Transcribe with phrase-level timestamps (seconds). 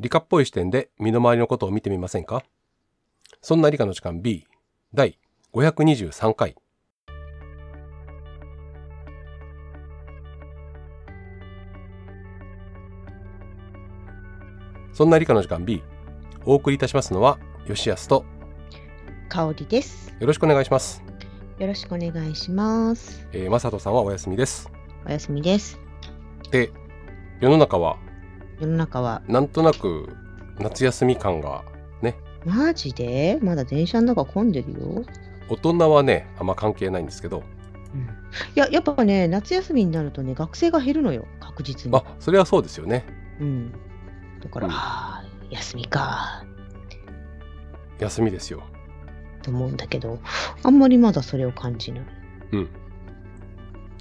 [0.00, 2.44] 理科っぽい視点で身の回りのことを見てみませんか？
[3.42, 4.46] そんな理科の時間 B
[4.94, 5.18] 第
[5.52, 6.54] 523回
[14.92, 15.82] そんな理科の時間 B
[16.44, 18.24] お送りいたしますのは吉安と
[19.28, 20.14] 香りです。
[20.20, 21.02] よろしくお願いします、
[21.58, 23.26] よろしくお願いします。
[23.32, 24.70] えー、まさとさんはお休みです
[25.04, 25.76] おやすみです。
[26.52, 26.70] で
[27.40, 27.98] 世の中は
[28.60, 30.08] 世の中は、なんとなく
[30.58, 31.64] 夏休み感が
[32.02, 32.16] ね。
[32.44, 33.38] マジで？
[33.42, 35.04] まだ電車の中混んでるよ。
[35.48, 37.42] 大人はねあんま関係ないんですけど。
[38.54, 41.96] いや、やっぱね、夏休みになるとね、学生が減るのよ、確実に。
[41.96, 43.06] あそれはそうですよね。
[43.40, 43.72] うん。
[44.42, 45.50] だから、うん。
[45.50, 46.44] 休みか、
[47.98, 48.62] 休みですよ。
[49.42, 50.18] と思うんだけど、
[50.62, 52.04] あんまりまだそれを感じない。
[52.52, 52.68] うん。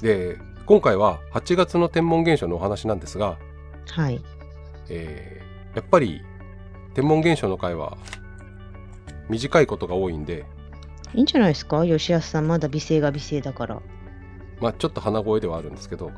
[0.01, 3.39] で今回は8月の天文現象のお話なんですが、
[3.89, 4.21] はい。
[4.89, 6.23] えーやっぱり
[6.95, 7.97] 天文現象の回は
[9.29, 10.45] 短いことが多いんで
[11.13, 11.85] いいんじゃないですか？
[11.85, 13.81] 吉安さん、まだ美声が美声だから。
[14.59, 16.13] まあちょっと鼻声ではあるんですけど、うん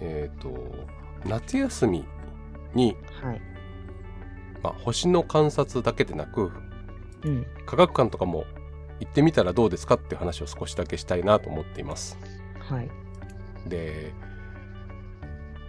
[0.00, 0.74] えっ、と
[1.26, 2.04] 夏休み
[2.74, 3.40] に、はい。
[4.62, 6.50] まあ、星の観察だけでなく
[7.24, 7.46] うん。
[7.66, 8.44] 科学館とかも
[9.00, 12.16] 行ってみたらどうですかっていう話を少しだけしたいなと思っています。
[12.58, 12.88] はい。
[13.68, 14.12] で、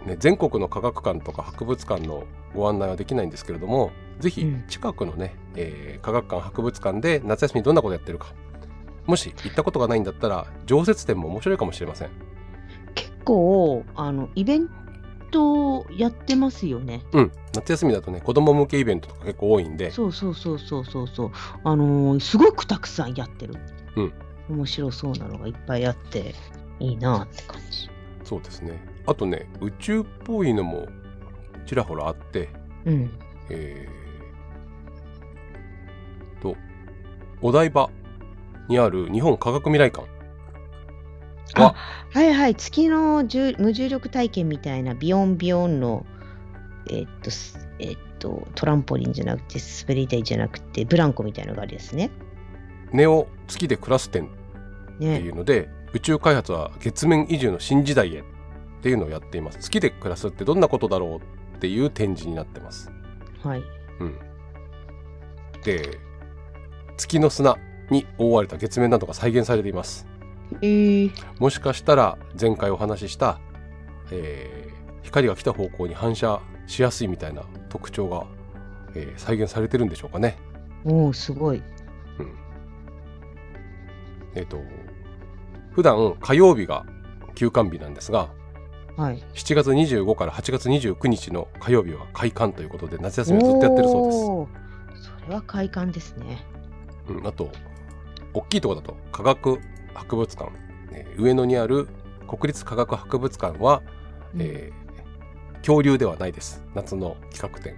[0.06, 2.24] ね、全国の科学館とか博物館の
[2.54, 4.64] ご案内はできないんですけれどもぜひうん。
[4.68, 8.28] 近くのね、えー科学館博物館で夏休みにどんなことやってるか。
[9.06, 12.10] もし行ったことがないんだったら常設展も面白いかもしれません。
[12.94, 14.68] 結構、あの、イベン
[15.30, 17.02] トやってますよね。
[17.12, 19.90] うん、夏休みだとね子供向けイベントとか結構多いんで。
[19.90, 21.30] そうそうそうそうそうそう。
[21.64, 23.54] あのーすごくたくさんやってる、
[23.96, 24.12] うん、
[24.48, 26.34] 面白そうなのがいっぱいあって
[26.78, 27.90] いいなって感じ。
[28.22, 30.86] そうですねあとね宇宙っぽいのも
[31.66, 32.48] ちらほらあって
[32.84, 33.10] うん。
[33.50, 36.56] えーと
[37.40, 37.90] お台場
[38.68, 40.06] にある日本科学未来館。
[41.54, 41.74] は。
[42.12, 42.54] はいはい。
[42.54, 46.06] 月の重無重力体験みたいなビヨンビヨンの
[46.88, 52.10] えーっとすえーっとトランポリンじゃなくて滑り台じゃなくてブランコみたいなのがあるですね。
[52.92, 54.28] ネオ月で暮らす展っ
[54.98, 58.22] てねいうので、宇宙開発は月面移住の新時代へ
[58.84, 59.58] っていうのをやっています。
[59.60, 61.18] 月で暮らすってどんなことだろ
[61.54, 62.92] うっていう展示になってます。
[63.42, 63.62] はい。
[63.98, 64.18] うん。
[65.64, 65.98] で
[66.98, 67.56] 月の砂
[67.88, 70.06] に覆われた月面などが再現されています。
[70.60, 73.40] えー、もしかしたら前回お話しした、
[74.10, 78.26] えー光が来た方向に反射しやすいみたいな特徴が、
[78.94, 80.36] えー再現されてるんでしょうかね。
[80.84, 81.62] おおすごい。
[82.18, 82.34] うん、
[84.34, 84.60] えっ、と
[85.72, 86.84] 普段火曜日が
[87.34, 88.28] 休館日なんですが
[88.96, 89.22] はい。
[89.34, 94.12] 7月25から8月29日の火曜日は開館ということで夏休みはずっとやってるそうで
[95.00, 95.08] す。
[95.24, 96.44] それは快感ですね。
[97.08, 97.50] うん、あと
[98.32, 99.58] 大きいところだと科学
[99.94, 100.50] 博物館、
[100.92, 101.88] えー上野にある
[102.28, 103.82] 国立科学博物館は、
[104.38, 104.84] えー
[105.58, 106.62] 恐竜ではないです。
[106.74, 107.74] 夏の企画展。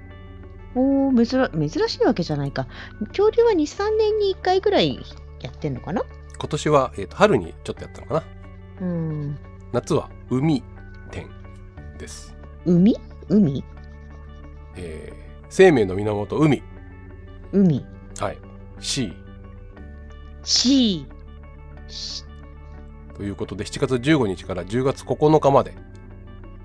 [0.75, 2.66] おお珍珍しいわけじゃないか。
[3.09, 5.00] 恐竜は23年に1回ぐらい
[5.41, 6.03] やってんのかな？
[6.37, 8.25] 今年は、えーと春にちょっとやったのかな。
[8.81, 9.38] うん。
[9.72, 10.65] 夏は海
[11.11, 11.28] 展
[11.99, 12.34] です、
[12.65, 12.97] 海？
[13.28, 13.65] 海？
[14.77, 16.62] えー生命の源海。
[17.53, 17.87] 海。
[18.19, 18.39] はい。
[18.81, 19.12] C
[20.43, 21.06] C
[21.89, 22.25] し
[23.15, 25.75] ということで7月15日から10月9日まで、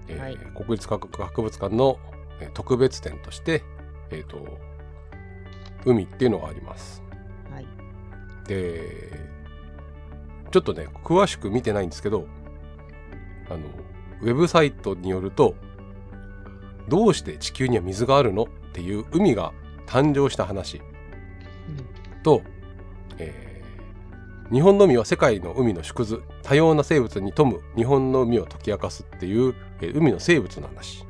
[0.07, 0.38] えーはい。
[0.56, 2.00] 国立科学博物館の、
[2.40, 3.63] えー特別展として、
[4.09, 4.58] えー、と
[5.85, 7.03] 海っていうのがあります。
[7.52, 7.68] はい。
[8.47, 9.19] で
[10.52, 12.28] ちょっとね詳しく見てないんですけど
[13.47, 13.59] あの
[14.22, 15.56] ウェブサイトによると
[16.88, 18.44] どうして地球には水があるの？
[18.44, 19.54] っていう海が
[19.88, 20.82] 誕生した話。
[22.24, 22.42] と、
[23.18, 23.52] えー
[24.52, 31.06] 日本の海は世界の海の縮図多様な生物に富む日本の海を解き明かすっていう、えー海の生物の話。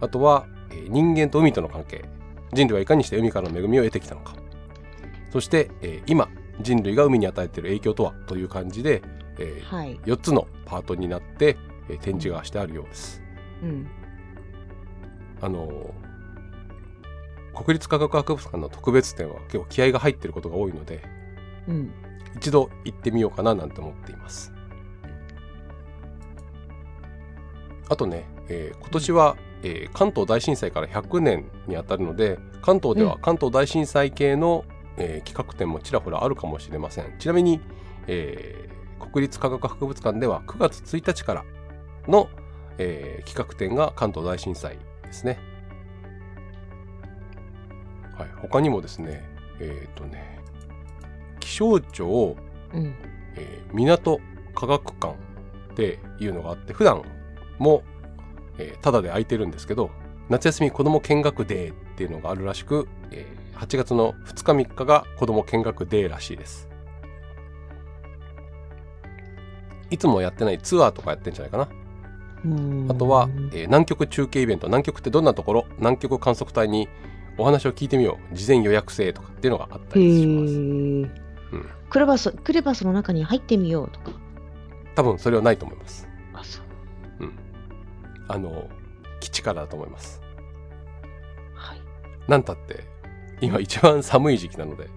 [0.00, 2.04] あとは、えー人間と海との関係。
[2.52, 4.34] 人類はいかにして海からの恵みを得てきたのか。
[5.30, 6.28] そして、えー今
[6.60, 8.12] 人類が海に与えている影響とは？
[8.26, 9.02] という感じで、
[9.38, 9.96] えーはい。
[10.00, 11.56] 4つのパートになって、
[11.92, 13.22] えー展示がしてあるようです。
[13.62, 13.86] うん
[15.40, 16.02] あのー
[17.54, 21.02] 国立科学博物館の特別展は結構気合が入ってることが多いので
[21.68, 21.92] うん
[22.34, 24.52] 一度行ってみようかななんて思っています。
[27.88, 34.64] あとね、えー今年は、えー関東大震災から100年にあたるので関東ではう関東大震災系の、
[34.96, 37.14] えー企画展もちらほらあるかもしれません。
[37.18, 37.60] ちなみに、
[38.06, 38.72] えー
[39.12, 41.44] 国立科学博物館では9月1日から
[42.08, 42.28] の、
[42.78, 45.38] えー企画展が関東大震災ですね。
[48.16, 49.24] はい、他にもですね
[49.60, 50.40] えっ、とね
[51.40, 52.36] 気象庁、
[52.74, 52.94] うん。
[53.36, 54.20] えー港
[54.54, 55.14] 科学館
[55.72, 57.02] っていうのがあって普段
[57.58, 57.82] も、
[58.58, 59.90] えー、ただで空いてるんですけど
[60.28, 66.68] 夏休み子ども見学デーっていうのがあるらしく、えー8月の2日3日が子ども見学デーらしいです
[69.88, 71.81] いつもやってないツアーとかやってんじゃないかなうん
[72.88, 74.66] あとは、えー南極中継イベント。
[74.66, 75.66] 南極ってどんなところ？
[75.78, 76.88] 南極観測隊に
[77.38, 78.34] お話を聞いてみよう。
[78.34, 79.28] 事前予約制とか。
[79.28, 80.54] っていうのがあったへりします。
[80.54, 81.10] ー。
[81.52, 81.70] うん。
[81.88, 84.12] クレバス、クレバスの中に入ってみようとか。
[84.94, 86.08] 多分それはないと思います。
[86.34, 86.64] あ、そう。
[88.28, 88.68] あの
[89.20, 90.20] 基地からだと思います。
[91.54, 91.80] はい。
[92.26, 92.84] なんたって
[93.40, 94.88] 今一番寒い時期なので。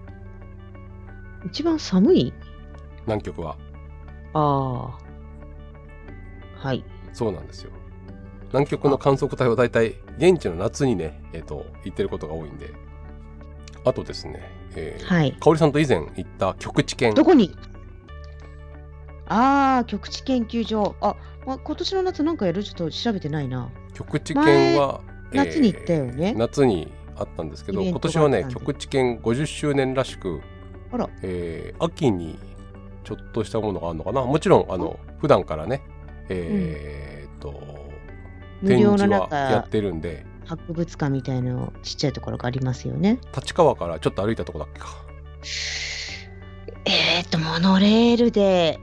[1.44, 2.32] 一番寒い？
[3.06, 3.56] 南極は。
[4.32, 4.98] あ
[6.62, 6.66] あ。
[6.66, 6.84] はい。
[7.16, 7.70] そうなんですよ。
[8.48, 12.74] 南極の観測隊はだいたい現地の夏にね、えっと行ってることが多いんで。
[13.86, 15.36] あとですね、えーはい。
[15.40, 17.56] 香織さんと以前行った極地研どこに？
[19.28, 20.94] ああ、極地研究所。
[21.00, 21.16] あ、
[21.46, 22.62] まあ、今年の夏なんかやる？
[22.62, 23.70] ちょっと調べてないな。
[23.94, 25.00] 極地研は、
[25.32, 26.34] 夏に行ったよね。
[26.36, 30.42] 夏にあったんですけど今年はね極地研50周年らしく、
[30.92, 31.08] あら。
[31.22, 32.38] えー秋に
[33.04, 34.22] ちょっとしたものがあるのかな。
[34.22, 35.80] もちろんあの普段からね
[36.28, 37.52] えーっと、
[38.62, 43.18] 無展示はやっ中、てるんで博物館みたいなのちっちゃいところがありますよね。
[43.34, 44.88] 立川からちょっと歩いたとこだっけか
[46.84, 48.78] えー、っと、モノレールで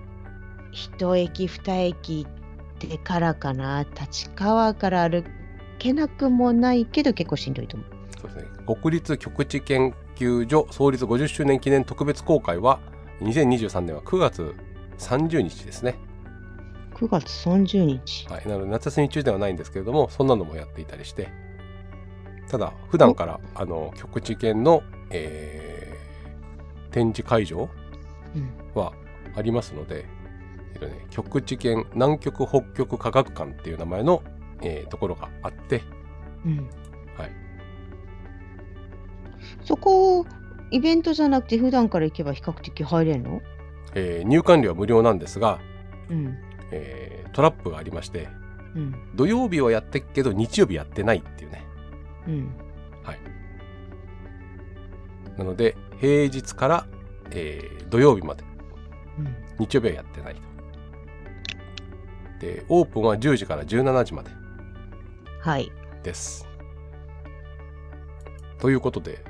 [0.72, 2.32] 一駅二駅行っ
[2.80, 3.86] てからかな。
[4.00, 5.24] 立川から歩
[5.80, 7.90] けなくもないけど結構しんどいと思う。
[8.20, 12.80] そうですね国立極地研究所創立50周年記念特別公開は
[13.22, 14.56] 2023年は9月
[14.98, 15.96] 30日ですね
[16.94, 18.28] 9月30日。
[18.30, 21.30] はい、なので夏休み中ではないんですけれどもそんなのもやっていたりして
[22.50, 25.94] ただ普段からあの極地研の、えー
[26.94, 27.70] 展示会場
[28.36, 28.80] うん。
[28.80, 28.94] は
[29.36, 30.06] ありますので、
[30.76, 34.22] えっとね、極地研南極北極科学館っていう名前の、
[34.62, 35.82] えーところがあって、
[36.46, 36.58] うん。
[37.18, 37.32] はい、
[39.64, 40.24] そこ、
[40.70, 43.42] イベントじゃなくて普段から行けば比較的入れるの？
[43.96, 45.60] えー入館料は無料なんですが、
[46.12, 46.38] うん。
[46.74, 48.30] えートラップがありまして
[48.76, 48.96] うん。
[49.16, 51.64] 土曜日はやってっけど日曜日やってないっていうね
[52.28, 52.52] うん。
[55.38, 56.88] なので平日から、
[57.32, 58.44] えー土曜日まで
[59.20, 59.36] うん。
[59.60, 60.42] 日曜日はやってないと。
[62.40, 64.32] で、オープンは10時から17時まで
[65.40, 65.72] はい。
[66.02, 66.48] です。
[68.58, 69.24] ということで、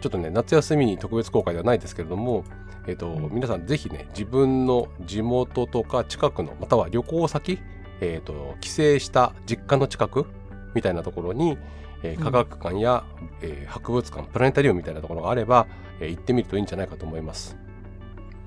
[0.00, 2.42] ちょっとね、夏休みに特別公開ではないですけれども、
[2.88, 7.60] えっ、と、うん皆さんぜひね、自分の地元とか近くの、または旅行先、
[8.00, 10.26] えっ、と、帰省した実家の近く
[10.74, 11.58] みたいなところに、
[12.02, 13.04] えーうん科学館や、
[13.42, 15.66] えー博物館、プラネタリウムみたいなところがあれば、
[16.00, 17.58] えー行ってみるといいんじゃないかと思います。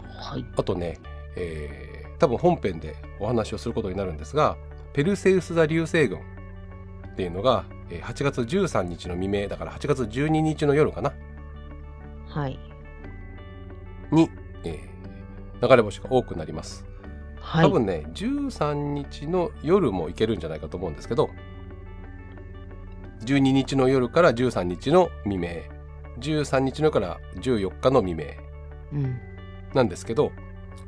[0.08, 0.46] はい。
[0.58, 0.98] あとね、
[1.36, 4.56] えー多分本編でお話をすることになるんですが、
[4.94, 11.14] ペルセウス座流星群っていうのが、えー8月13日の未明、だから8月12日の夜かな、
[12.28, 12.60] はい。
[14.12, 14.30] に、
[14.64, 14.92] えー
[15.62, 16.86] 流れ星が多くなります。
[17.40, 17.66] はい。
[17.68, 21.30] 多分ね、13日の夜も行けるんじゃないかと思うんですけど、
[23.26, 25.50] 12日の夜から13日の未明、
[26.20, 28.26] 13日の夜から14日の未明、
[28.94, 29.20] うん。
[29.76, 30.32] なんですけど、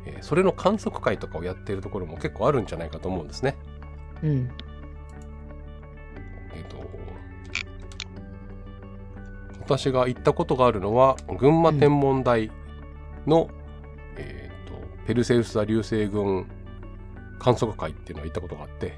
[0.07, 3.55] えーそれの観測会とかをやっているところも結構あるんじゃないかと思うんですね。
[4.23, 4.49] うん。
[6.55, 6.77] えっ、と
[9.59, 12.51] 私が行ったことがあるのは群馬天文台
[13.27, 13.49] の、
[14.17, 14.73] えーと
[15.05, 16.47] ペルセウス座流星群
[17.39, 18.97] 観測会っていうのは行ったことがあって、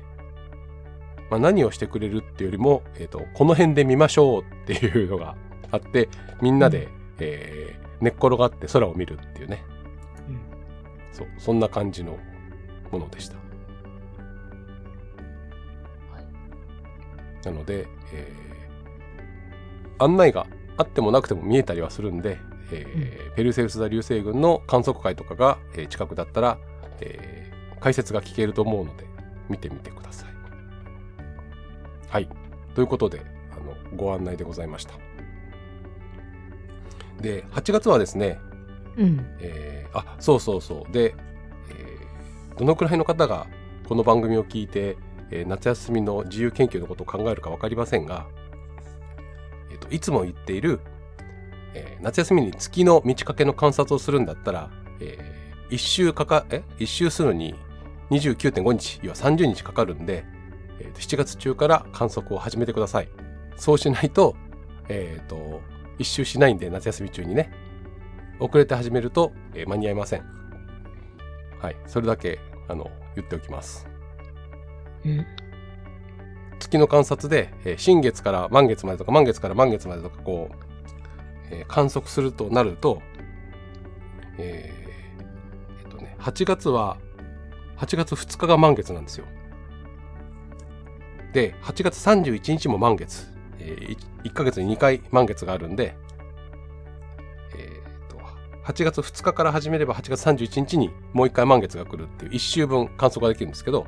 [1.31, 5.35] まあ、何をしてくれるっていうよりも、えー、とこの辺で見ましょうっていうのが
[5.71, 6.09] あって
[6.41, 6.89] みんなで、
[7.19, 9.63] えー寝っ転がって空を見るっていうね。
[10.27, 10.39] うん。
[11.13, 12.17] そうそんな感じの
[12.91, 13.37] ものでした。
[17.49, 22.37] なので、えー案内があってもなくても見えたりはするんで、
[22.71, 26.57] えーペルセウス座流星群の観測会とかが、えー近くだったら、
[27.01, 29.05] えー解説が聞けると思うので
[29.47, 30.29] 見てみてください。
[32.09, 32.29] はい。
[32.73, 34.95] ということであのご案内でございました。
[37.21, 38.39] で8月はですね、
[38.97, 39.25] うん。
[39.39, 41.15] えーあそうそうそうで、
[41.69, 43.47] えーどのくらいの方が
[43.87, 44.97] この番組を聞いて、
[45.29, 48.25] えー夏休みの自由研究のことを考えるか分かりませんが、
[49.69, 50.79] えーといつも言っている、
[51.75, 55.17] えー夏休みに月の満ち欠けの観察をするんだったら、え
[55.69, 56.63] 1周かかえ？
[56.79, 57.55] 一周するのに
[58.11, 60.25] 29.5日要は30日かかるんで、
[60.79, 63.09] えーと7月中から観測を始めてください。
[63.57, 64.35] そうしないと,、
[64.89, 65.61] えーと
[65.97, 67.51] 一周しないんで夏休み中にね。
[68.39, 70.23] 遅れて始めると、えー間に合いません。
[71.61, 71.75] はい。
[71.87, 73.87] それだけあの言っておきます。
[75.05, 75.25] うん。
[76.59, 80.55] 月の観察で、えー新月から満月までとか満月から満月までとかこう、
[81.51, 83.01] え観測するとなると、
[84.37, 86.97] えーえっとね、8月は
[87.77, 89.25] 8月2日が満月なんですよ。
[91.33, 93.27] で8月31日も満月、
[93.59, 95.95] え1ヶ月に2回満月があるんで、
[97.57, 98.17] えーと
[98.63, 103.85] 8月2日から始めれば8月31日にもう1回満月が来るっていう1週分観測ができるんですけど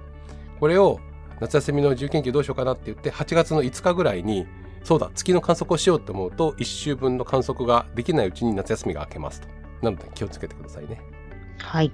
[0.60, 1.00] これを
[1.40, 4.48] 夏休みの自由研究どうしようかなって言って8月の5日ぐらいに
[4.88, 9.50] そうだ月の観測をしようと思うと1週分の観測ができないうちに夏休みが明けますと。
[9.82, 11.02] なので気をつけてくださいね。
[11.58, 11.92] はい。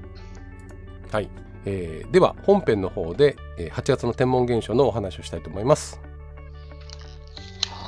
[1.11, 1.27] はい、
[1.65, 5.99] えーでは本編の方で、えー8月の天文現象のお話をしたいと思います。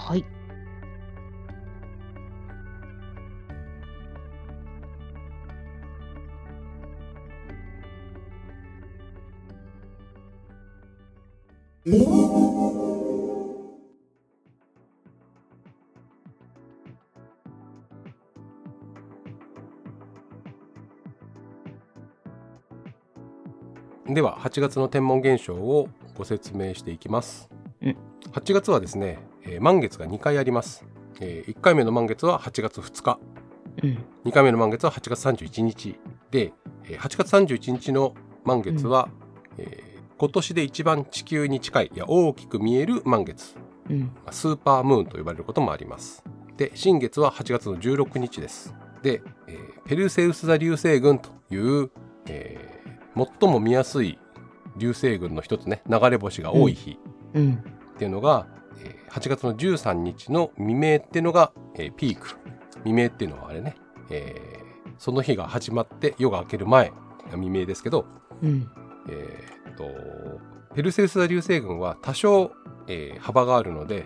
[0.07, 0.25] はい。
[24.15, 27.49] では8月の天文現象をご説明していきます、
[27.81, 27.97] うん。
[28.31, 30.85] 8月はですね、えー満月が2回あります、
[31.19, 33.19] え1回目の満月は8月2日。
[33.83, 34.05] うん。
[34.23, 35.99] 2回目の満月は8月31日。
[36.31, 36.53] で
[36.85, 39.09] えー8月31日の満月は、
[39.57, 43.57] えー今年で一番地球に近いいや大きく見える満月。
[43.89, 43.99] うん。
[43.99, 46.23] まあスーパームーンと呼ばれることもあります。
[46.55, 48.73] で新月は8月の16日です。
[49.03, 52.04] で、えーペルセウス座流星群という、えー
[53.15, 54.17] 最も見やすい
[54.77, 56.99] 流星群の一つね流れ星が多い日
[57.33, 57.53] うん。
[57.95, 58.47] っていうのが、
[58.79, 62.37] えー8月の13日の未明っていうのが、えーピーク
[62.79, 63.75] 未明っていうのはあれね、
[64.09, 64.65] えー
[64.97, 66.95] その日が始まって夜が明ける前が
[67.31, 68.05] 未明ですけど、
[68.43, 68.69] うん。
[69.09, 69.85] えーっと
[70.75, 72.51] ペルセウス座流星群は多少、
[72.87, 74.05] えー幅があるので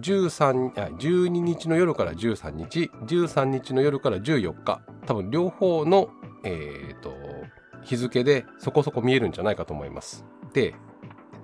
[0.00, 6.08] 13あ12日の夜から13日13日の夜から14日多分両方の、
[6.44, 7.14] えーっと
[7.82, 10.24] 日付でそこそこ見えるんじゃないかと思います。
[10.52, 10.74] で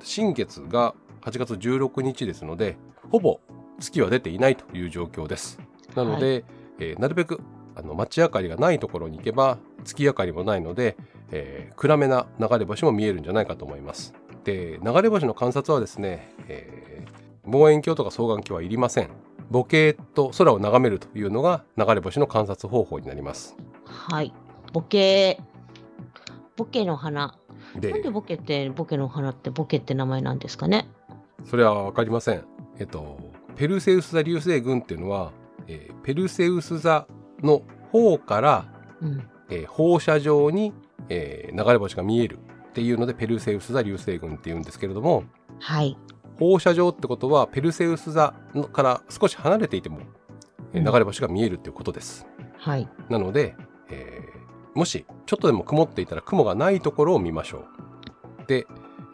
[0.00, 2.76] 新月が8月16日ですので
[3.10, 3.40] ほぼ
[3.80, 5.60] 月は出ていないという状況です。
[5.94, 6.44] なので、
[6.78, 7.40] えーなるべく
[7.74, 10.96] あの街明かりがないところに行けば月明かりもないので、
[11.30, 14.14] えー暗めな流れ星も見えるんじゃないかと思います。
[14.44, 17.18] で流れ星の観察はですね、えー
[17.48, 19.08] 望遠鏡とか双眼鏡はいりません。
[19.50, 23.56] ボケと空を眺めるというのが流れ星の観察方法になります。
[23.86, 24.34] はい。
[24.74, 25.40] ボケ。
[26.58, 27.38] ボケの花。
[27.78, 30.88] でなんでボケって、ボケの花ってボケって名前なんですかね？
[31.44, 32.44] それは分かりません。
[32.80, 33.16] えっと
[33.56, 35.32] ペルセウス座流星群っていうのは、
[35.68, 37.06] えーペルセウス座
[37.42, 37.62] の
[37.92, 39.22] 方からうん。
[39.50, 40.72] えー放射状に、
[41.08, 42.38] えー流れ星が見える
[42.70, 45.24] っていうのでペルセウス座流星群っていうんですけれども
[45.60, 45.96] はい。
[46.40, 50.00] 放射状ってことはペルセウス座のから少し離れていても、
[50.72, 52.26] えーうん流れ星が見えるっていうことです。
[52.58, 52.88] はい。
[53.08, 53.54] なので、
[53.90, 54.37] えー
[54.74, 58.46] もしちょっとでも曇っていたら雲がないところを見ましょう。
[58.46, 58.66] で、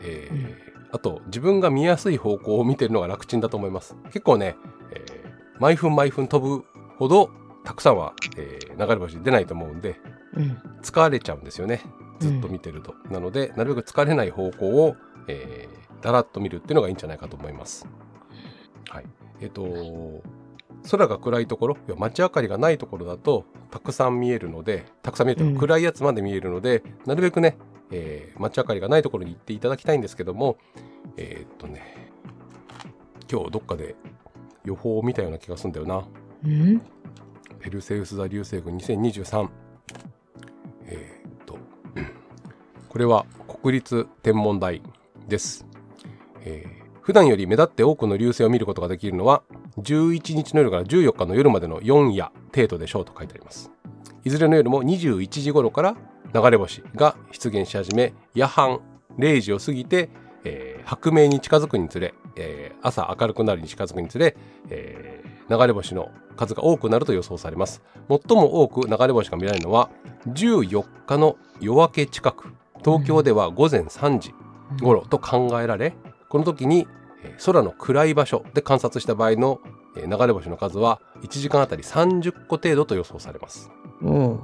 [0.02, 3.96] えーうんあと自分が見やすい方向を見てるのが楽ちんだと思います。
[4.12, 4.54] 結構ね、
[4.92, 6.64] えー毎分毎分飛ぶ
[6.99, 7.30] ほど
[7.64, 9.99] たくさんは、えー流れ星出ないと思うんで
[10.37, 10.56] うん。
[10.82, 11.80] 疲れちゃうんですよね
[12.20, 14.94] ずっと見てると、なのでなるべく疲れない方向を、
[15.26, 17.88] えーだらっと見るっていうのがいいんじゃないかと思います
[18.90, 19.06] はい
[19.40, 19.62] えっ、と
[20.91, 27.57] 空が暗いところ要は街明かりがないところだとたくさん見えるのでたくさん見えるとい暗いやつまで見えるので、なるべくね、
[27.91, 30.57] えー街明かりがないところに行っていただきたいんですけども
[31.17, 32.11] えーっとね
[33.31, 33.95] 今日どっかで
[34.64, 36.05] 予報を見たような気がするんだよな。
[36.45, 36.81] うん？
[37.61, 39.49] ペルセウス座流星群2023
[40.87, 41.57] えーっと
[41.97, 42.07] うん。
[42.88, 43.25] これは
[43.62, 44.83] 国立天文台
[45.29, 45.67] です、
[46.43, 49.42] えー普段より目立って多くの流星を見ることができるのは
[49.76, 53.70] 11日の夜から14日の夜までの4夜程度でしょうと書いてあります。
[54.25, 55.96] いずれの夜も21時頃から
[56.32, 58.80] 流れ星が出現し始め夜半
[59.18, 60.08] 0時を過ぎて、
[60.44, 64.34] えー白明に近づくにつれ、えー朝明るくなるに近づくにつれ、
[64.70, 67.82] えー流れ星の数が多くなると予想されます。
[68.08, 69.90] 最も多く流れ星が見られるのは
[70.28, 72.54] 14日の夜明け近く。
[72.82, 74.32] 東京では午前3時
[74.80, 75.94] 頃と考えられ
[76.28, 76.87] この時に
[77.23, 79.61] えー空の暗い場所で観察した場合の
[79.97, 83.71] えー流れ星の数は1時間あたり30個程度と予想されます。
[84.02, 84.40] おう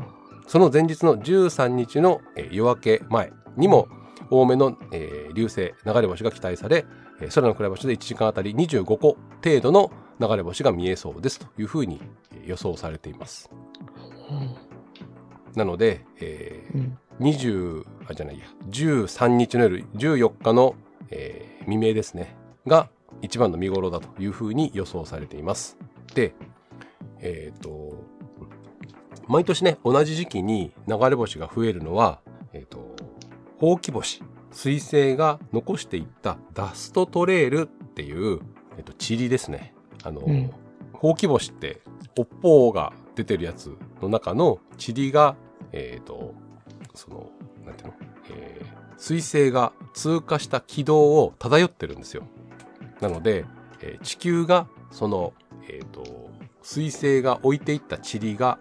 [0.46, 3.88] その前日の13日のえー夜明け前にも
[4.30, 6.84] 多めの、えー流星流れ星が期待され、
[7.20, 12.00] えー空の暗い場所で1時間あたり25個程度の流れ星が見えそうですというふうに
[12.44, 13.50] 予想されています。
[15.56, 16.99] なので、えーうん。
[17.20, 20.75] 20あじゃないや13日の夜14日の、
[21.10, 22.36] えー未明ですね
[22.66, 22.88] が
[23.22, 25.76] 一番の見頃だというふうに予想されています。
[26.14, 26.34] で
[27.18, 28.04] えっ、と
[29.28, 32.20] 毎年ね同じ時期に流れ星が増えるのは、
[32.52, 32.96] えー、と
[33.58, 38.40] ほうき星彗星が残していったダストトレールっていう、
[38.76, 39.74] えー、と塵ですね。
[40.02, 40.50] あの、うん
[40.92, 41.80] ほうき星って
[42.18, 45.34] 尾っぽが出てるやつの中の塵が
[45.72, 46.34] えっ、と
[46.94, 47.30] その
[47.64, 47.94] なんていうの、
[48.30, 52.25] えー彗星が通過した軌道を漂ってるんですよ。
[53.00, 53.47] なので、
[53.80, 55.33] えー地球がその、
[55.69, 56.30] えー、と
[56.62, 58.59] 彗星が置いていった塵が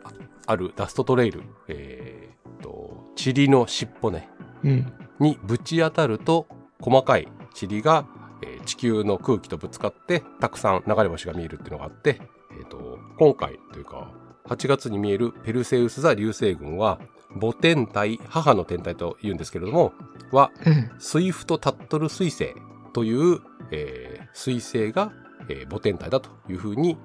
[0.47, 4.29] あるダストトレイル、えー、と塵の尻尾ね
[4.63, 6.47] うんにぶち当たると
[6.79, 7.27] 細かい
[7.59, 8.05] 塵が、
[8.41, 14.11] えー地球の空気とぶつかってたくさん流れ星が見えるっていうのがあって、えー、と今回というか
[14.47, 16.99] 8月に見えるペルセウス座流星群は
[17.39, 19.93] 母天体母の天体と言うんですけれども
[20.31, 22.53] はうんスイフトタットル彗星
[22.93, 23.39] という、
[23.71, 25.11] えー彗星が、
[25.49, 26.97] えー母天体だというふうに、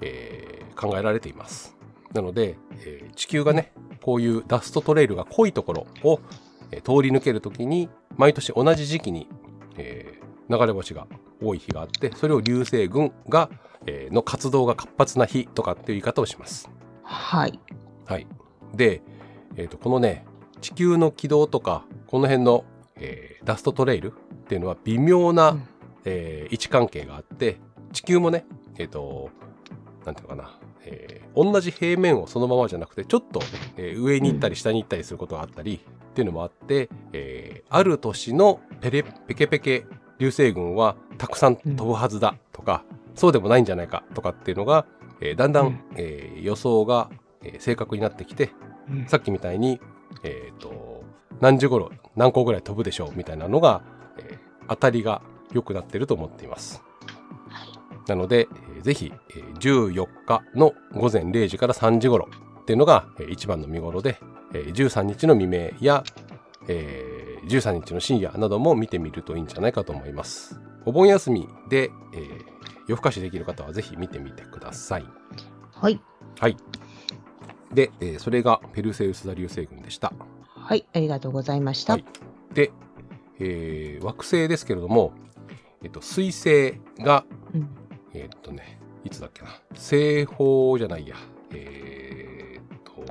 [0.00, 1.76] えー考えられています。
[2.14, 3.72] なので、えー地球がね
[4.02, 6.20] こういうダストトレイルが濃いところを、
[6.70, 9.28] えー通り抜けるときに毎年同じ時期に、
[9.76, 10.20] えー
[10.50, 11.06] 流れ星が
[11.40, 13.50] 多い日があってそれを流星群が、
[13.86, 16.68] えーの活動が活発な日とかっていう言い方をします。
[17.02, 17.60] はい
[18.06, 18.26] はい、
[18.74, 19.02] で、
[19.56, 20.24] えー、とこのね
[20.60, 22.64] 地球の軌道とかこの辺の、
[23.00, 24.14] えーダストトレイルっ
[24.46, 25.68] ていうのは微妙な、うん。
[26.04, 27.58] えー位置関係があって
[27.92, 28.44] 地球もね
[28.78, 29.30] えっ、と
[30.04, 33.40] なんていうのかな、えー同じ平面をそのままじゃなくてちょっと、
[33.76, 35.80] えー上に行ったり下に行ったりすることがあったり
[36.10, 39.86] っていうのもあって、えーある年のペレペケペケ
[40.18, 44.84] 流星群はたくさん飛ぶはずだとか、そうでもないんじゃないかとかっていうのが、
[45.20, 45.80] えーだんだん、うん。
[45.96, 47.10] えー予想が、
[47.44, 48.50] えー正確になってきて
[48.90, 49.06] うん。
[49.06, 49.80] さっきみたいに、
[50.24, 51.04] えー、と
[51.40, 53.82] 何時頃何個ぐらい飛ぶでしょうみたいなのが、
[54.18, 55.20] えー当たりが
[55.52, 56.80] 良くなっていると思っています。
[58.06, 62.28] なので、えーぜひ、えー14日の午前0時から3時頃
[62.60, 64.18] っていうのが、えー一番の見頃で、
[64.52, 66.04] えー13日の未明や、
[66.68, 70.60] えー13日の深夜なども見てみるといいんじゃないかと思います。
[70.84, 72.44] お盆休みで、えー
[72.86, 75.04] 夜更かしできる方はぜひ見てみてください。
[75.72, 76.00] はい
[76.38, 76.56] はい。
[77.72, 80.12] で、えーそれがペルセウス座流星群でした。
[80.70, 82.04] はいありがとうございました、はい。
[82.54, 82.70] で、
[83.40, 85.12] えー惑星ですけれども、
[85.82, 87.68] えっと、水星が、うん。
[88.14, 91.16] えっとね、いつだっけな、西方じゃないや、
[91.52, 93.04] えーっと、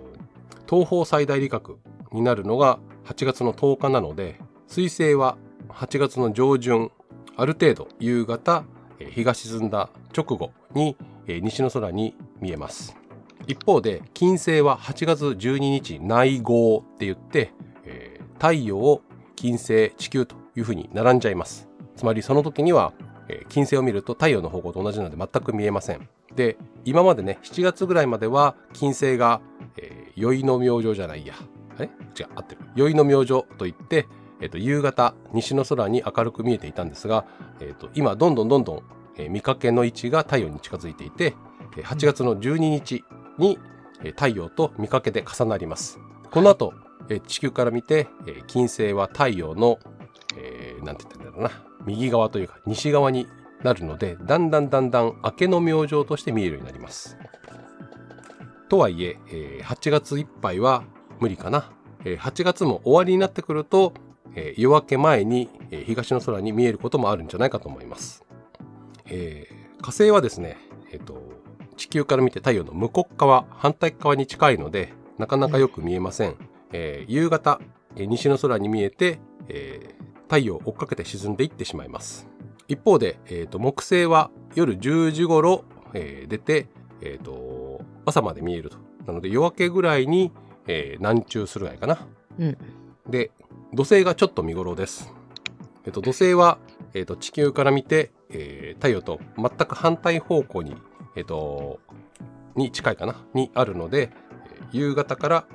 [0.73, 1.79] 東方最大理覚
[2.13, 6.91] になるのが8月の10日なので、水星は8月の上旬、
[7.35, 8.63] ある程度夕方、
[8.99, 10.95] えー日が沈んだ直後に、
[11.27, 12.98] えー西の空に見えます。
[13.47, 17.51] 一方で金星は8月12日内号って言って、
[17.83, 19.01] えー太陽
[19.35, 21.67] 金星地球というふうに並んじゃいます。
[21.97, 22.93] つまりその時には、
[23.27, 26.07] えー金星を見ると太陽の方向と同じなので全く見えません。
[26.35, 29.41] で今までね7月ぐらいまでは金星が、
[29.77, 31.33] えー宵の明星じゃないや。
[31.77, 32.61] あれ違う合ってる。
[32.75, 34.07] 宵の明星といって、
[34.39, 37.25] えーと夕方西の空に明るく見えていたんですが、
[37.59, 38.83] えーと今どんどんどんどん、
[39.17, 41.35] えー見かけの位置が太陽に近づいていて
[41.75, 43.03] 8月の12日
[43.39, 43.57] に
[44.15, 45.99] 太陽と見かけで重なります。
[46.31, 46.73] この後、
[47.09, 48.07] え地球から見て、
[48.47, 49.79] 金星は太陽の、
[50.37, 51.51] えーなんて言ったんだろうな、
[51.85, 53.27] 右側というか西側に
[53.63, 57.17] なるので、だんだんだんだん明けの明星として見えるようになります。
[58.69, 59.17] とはいえ
[59.63, 60.83] 8月いっぱいは
[61.19, 61.71] 無理かな。
[62.05, 63.93] え8月も終わりになってくると、
[64.35, 68.23] え夜明け前に、え東の空に見えることもあるんじゃないかと思います。
[69.05, 70.57] えー火星はですね、
[70.91, 71.18] えっ、と、
[71.79, 76.35] 地球から見て太陽の向こう側、反対側に近いので、なかなかよく見えません。
[76.73, 77.61] えー夕方、
[77.95, 82.27] えー西の空に見えて、えー太陽を追っかけて沈んでいってしまいます。
[82.67, 85.63] 一方で、えーと木星は夜10時頃、
[85.93, 86.67] えー出て、
[87.01, 88.77] えーと朝まで見えると。
[89.07, 90.33] なので夜明けぐらいに、
[90.67, 92.05] えー南中するぐらいかな。
[92.37, 92.57] うん
[93.09, 93.31] で
[93.73, 95.13] 土星がちょっと見頃です。
[95.85, 96.57] えっと、土星は、
[96.93, 100.75] えっと、地球から見て、えー太陽と全く反対方向に、
[101.19, 101.81] えっと、
[102.55, 103.15] に近いかな？
[103.33, 104.11] にあるので、
[104.71, 105.45] 夕方から、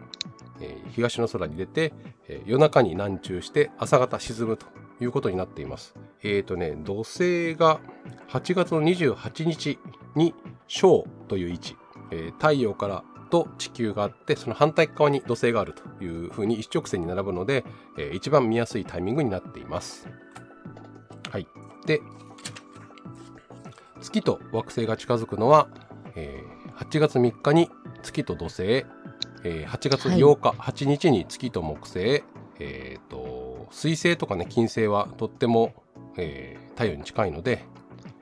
[0.61, 1.95] え東の空に出て、
[2.29, 4.67] え夜中に南中して朝方沈むと
[5.01, 5.95] いうことになっています。
[6.23, 7.81] えっ、とね、土星が
[8.29, 9.79] 8月の28日
[10.15, 10.35] に
[10.69, 11.77] 小という位置、
[12.11, 17.65] えー太陽からと地球があってその反対側に土星があるというふうに一直線に並ぶので、
[17.97, 20.09] えー一番見やすいタイミングになっています。
[21.31, 21.49] はい。
[21.87, 22.03] で、
[24.05, 25.69] 月と惑星が近づくのは、
[26.15, 27.71] えー8月3日に
[28.03, 32.25] 月と土星、えー8月8日、8日に月と木星、
[32.59, 35.73] えー、と水星とかね金星はとっても、
[36.19, 37.65] えー太陽に近いので、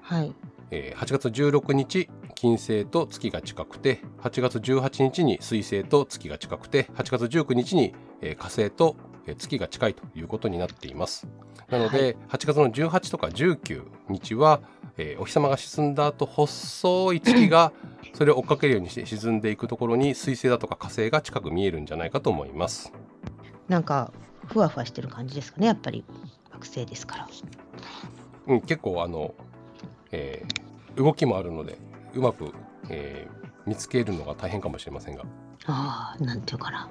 [0.02, 0.32] はい。
[0.70, 11.26] えー8月16日金星と月が近くて8月18日に水星と月が近くて8月19日に、えー火星とえー月が近いということになっています。
[11.70, 14.60] なので、8月の18とか19日は、
[14.98, 17.72] えーお日様が沈んだ後細い月が
[18.14, 22.92] それを追っかけるようにして沈んでいくところに水星だとか火星が近く見えるんじゃないかと思います
[23.68, 24.12] なんか、
[24.46, 26.04] ふわふわしてる感じですかね、やっぱり
[26.52, 27.28] 惑星ですから。
[28.48, 29.34] うん、結構あの、
[30.10, 30.62] えー
[30.94, 31.78] 動きもあるので
[32.14, 32.52] うまく、
[32.90, 35.22] えー見つけるのが大変かもしれませんが
[35.66, 36.90] ああ、なんていうかな。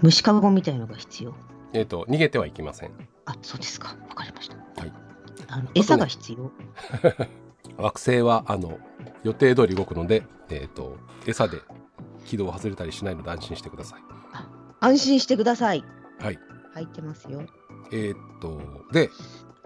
[0.00, 1.34] 虫かごみたいのが必要。
[1.72, 2.92] えー、と逃げてはいけません
[3.26, 3.96] あ、そうですか。
[4.08, 4.56] わかりました。
[4.80, 5.07] はい
[5.48, 6.52] あの餌が必要。
[7.76, 8.78] 惑星はあの
[9.22, 11.60] 予定通り動くので、えー、と餌で
[12.24, 14.02] 軌道を外れたりしないので安心してください
[14.80, 15.84] 安心してください。
[16.20, 16.38] はい
[16.74, 17.42] 入ってますよ。
[17.92, 18.60] えっ、と
[18.92, 19.10] で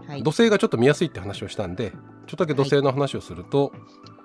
[0.06, 0.30] はい土。
[0.30, 3.72] 星がちょっと見やすいって話をしたんでちょっとだけ土星の話をすると、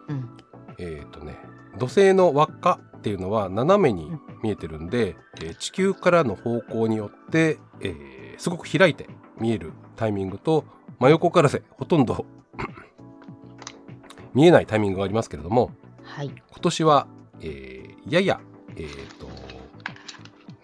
[0.08, 0.30] うん。
[0.78, 1.38] えっ、とね
[1.78, 4.12] 土星の輪っかっていうのは斜めに
[4.44, 10.64] 見えてるんで、えー地球からの方向によって、えーすごく開いて見えるタイミングと
[11.00, 12.26] 真横からでほとんど
[14.34, 15.72] 見えないタイミングがありますけれども
[16.04, 16.28] はい。
[16.28, 17.08] 今年は、
[17.42, 18.40] えーやや、
[18.76, 19.28] えーと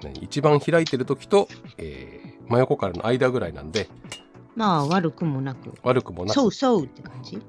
[0.03, 3.87] 何一番開いてる時と、えー真横からの間ぐらいなんで
[4.55, 5.73] まあ、悪くもなく。
[5.81, 7.41] 悪くもなくそうそうって感じ？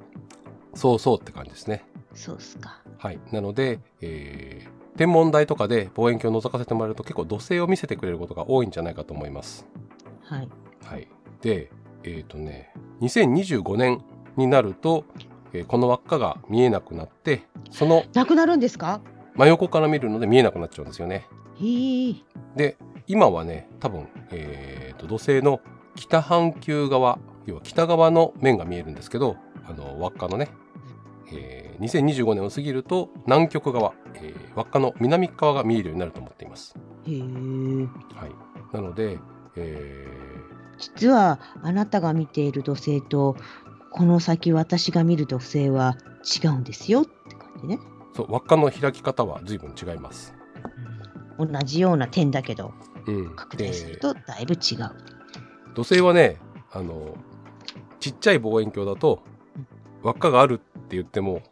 [0.74, 1.84] そうそうって感じですね。
[2.14, 2.80] そうっすか。
[2.98, 9.66] はい、なので、えー天文台とかで望遠鏡を覗かせてもらえると結構土星を見せてくれることが多いんじゃないかと思います。
[10.22, 10.48] はい。
[10.84, 11.08] はい、
[11.42, 11.68] で
[12.04, 14.02] えっ、とね2025年
[14.36, 15.04] になると、
[15.52, 19.00] えーこの輪っかが見えなくなってそのなくなるんですか？
[19.36, 21.26] 真横から見るので見えなくなっちゃうんですよね。
[22.56, 25.60] で今はね多分、えーと土星の
[25.96, 29.36] 北半球側要は北側の面が見えるんですけど
[29.66, 30.48] あの輪っかのね、
[31.32, 36.74] えー2025年を過ぎると南極側、えー輪っかの南側が見えるようになると思っています。
[37.06, 37.20] へえ。
[37.20, 39.18] はい、なので、
[39.56, 40.06] え
[40.78, 43.36] 実はあなたが見ている土星と
[43.90, 45.96] この先私が見る土星は
[46.42, 47.78] 違うんですよって感じね。
[48.12, 50.34] ーそう輪っかの開き方は随分違います。
[51.38, 52.72] 同じような点だけど
[53.06, 54.90] うん、拡大するでとだいぶ違う。
[55.74, 56.38] 土星はね
[56.72, 57.16] あの
[58.00, 59.22] ちっちゃい望遠鏡だと
[60.02, 61.42] 輪っかがあるって言っても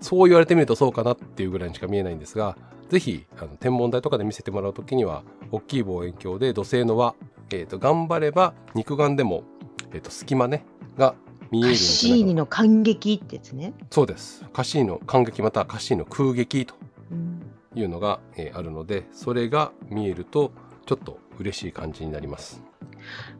[0.00, 2.56] そう言われてみるとそうかなっていうぐらいにしか見えないんですが
[2.88, 7.14] ぜひあの天文台とかで見せてもらう時には大きい望遠鏡で土星の輪、
[7.52, 9.44] えー、と頑張れば肉眼でも、
[9.92, 10.64] えー、と隙間ね
[10.96, 11.14] が
[11.50, 13.72] 見えるんカッシーニの感激ってやつね。
[13.90, 16.74] そうですカッシーニの感激またはカッシーニの空撃と
[17.10, 17.42] うん
[17.74, 20.52] いうのが、えーあるのでそれが見えると
[20.86, 22.62] ちょっと嬉しい感じになります。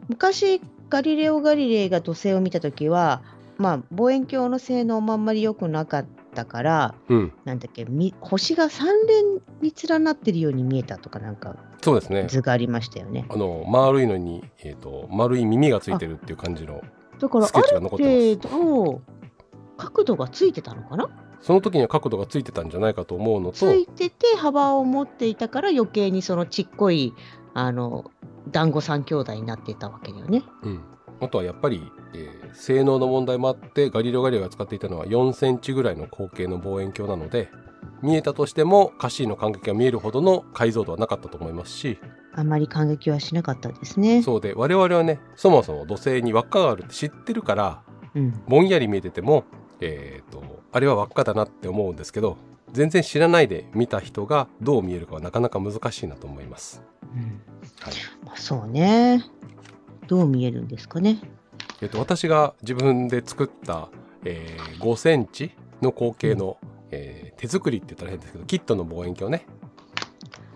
[0.07, 3.21] 昔ガリレオ・ガリレイが土星を見た時は、
[3.57, 12.25] まあ、望遠鏡の性能もあんまり良くなかったからうん、なんだっけみ星が三連に連なってるように見えたとかなんかそうですね。
[12.27, 13.25] 図がありましたよね。
[13.29, 16.81] あの丸いのに、えー、と丸い耳がついてるっていう感じの
[17.19, 19.01] だからスケッチあるが残ってます程度
[19.77, 21.09] 角度がついてたのかな？
[21.41, 27.15] その時には角度がついてたんじゃないかと思うのとついてて幅を持っていたから余計にそのちっこい
[27.53, 28.11] あの
[28.51, 30.43] 団子三兄弟になってたわけだよね。
[30.61, 30.81] うん、
[31.19, 31.81] あとはやっぱり、
[32.13, 37.49] えー性能の問題もあってガリレオ・ガリレイが使っていたのは4センチぐらいの口径の望遠鏡なので
[38.01, 41.97] 見えたとしてもカッシーの感激が見えるほどの解像度はなかったと思いますし
[42.33, 44.21] あまり感激はしなかったですね。
[44.21, 47.81] そうで我々はねそもそも土星に輪っかがあるって知ってるから
[48.15, 49.45] うん、ぼんやり見えてても、
[49.79, 52.37] えー、とあれは輪っかだなって思うんですけど
[52.71, 56.81] 全然知らないで見た人がどう見えるかはなかなか難しいなと思います。
[57.13, 57.41] うん
[57.81, 57.93] はい
[58.23, 59.25] まあ、そうね。
[60.07, 61.19] どう見えるんですかね。
[61.81, 63.89] えっと、私が自分で作った、
[64.23, 66.57] えー5センチの口径の、
[66.91, 69.47] えー手作りって言ったら変ですけどキットの望遠鏡ね。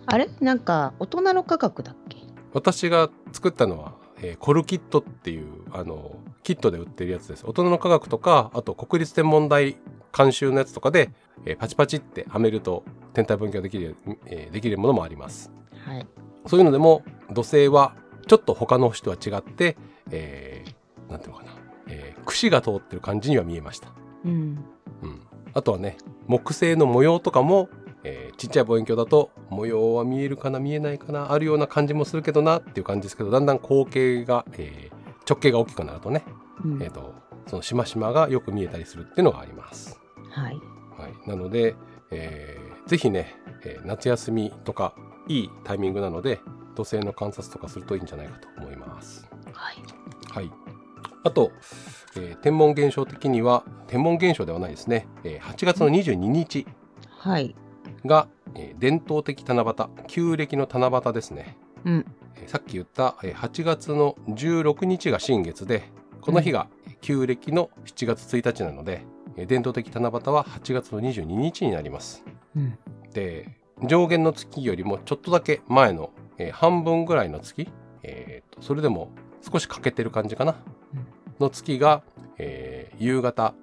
[0.05, 0.29] あれ？
[0.39, 2.17] なんか大人の価格だっけ？
[2.53, 7.43] 私が作ったのは、えーコルキットっていうあのキットで売ってるやつです。
[7.47, 9.77] 大人の科学とかあと国立天文台
[10.15, 11.09] 監修のやつとかで、
[11.45, 12.83] えーパチパチってはめると
[13.13, 13.95] 天体分岐ができる、
[14.27, 15.51] えーできるものもあります。
[15.87, 16.05] はい。
[16.45, 17.95] そういうのでも土星は
[18.27, 19.75] ちょっと他の星とは違って、
[20.11, 20.74] えー
[21.09, 21.51] なんていうのかな、
[21.87, 23.89] えー串が通ってる感じには見えました
[24.25, 24.31] うん。
[25.03, 25.21] うん、
[25.53, 27.69] あとはね木星の模様とかも、
[28.03, 36.23] えーちっちゃい望遠鏡だと模様は見えるかな見えないかなあるような感じもするけどなっていう感じですけどだんだん口径が、えー直径が大きくなるとね、
[36.63, 37.15] うんえー、と
[37.47, 39.99] そのしましまがよく見えたりするっていうのがあります。
[40.29, 40.53] はい。
[40.99, 41.75] はい、なので、
[42.11, 44.93] えーぜひね、えー夏休みとか
[45.27, 46.39] いいタイミングなので
[46.75, 49.27] 土星の観察とかするといいんじゃないかと思います。
[49.51, 49.77] はい。
[50.29, 50.51] はい、
[51.25, 51.51] あと、
[52.15, 56.65] えー天文現象的には天文現象ではないですね、えー8月の22日
[57.17, 57.55] はい。
[58.05, 62.05] が、えー伝統的七夕旧暦の七夕ですね、うん。
[62.35, 65.83] えーさっき言った、えー8月の16日が新月で
[66.21, 66.67] この日が
[67.01, 69.03] 旧暦の7月1日なので、
[69.35, 72.23] えー伝統的七夕は8月の22日になります。
[72.55, 72.77] うん。
[73.13, 73.49] で
[73.83, 77.67] 上限の月よりもちょっとだけ前の、えー半分ぐらいの月、
[78.03, 79.09] えーとそれでも
[79.41, 80.74] 少し欠けてる感じかな、うん
[81.39, 82.01] の月が、
[82.37, 83.53] えー夕方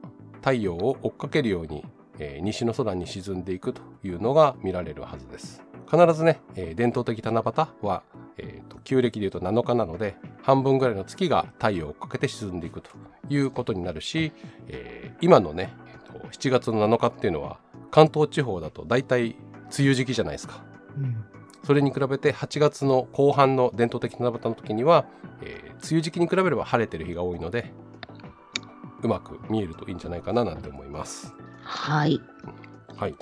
[0.42, 1.84] 太陽を追っかけるように、
[2.18, 8.02] えー西の空に沈んでいくというのが見られるはずです必ずね、えー伝統的七夕は、
[8.38, 12.90] えーと旧暦でいうと7日なので半分ぐらいの月が太陽を追っかけて沈んでいくと
[13.30, 14.32] いうことになるし、
[14.68, 17.58] えー今のね、えーと7月の7日っていうのは
[17.90, 19.36] 関東地方だと大体
[19.78, 20.71] 梅雨時期じゃないですか。
[21.64, 25.06] それに比べて8月の後半の伝統的七夕の時には、
[25.42, 27.72] えー梅雨時期に比べれば晴れてる日が多いので
[29.02, 31.34] うまく見えるといいんじゃないかななんて思います。
[31.64, 32.20] はい。
[32.96, 33.16] はい、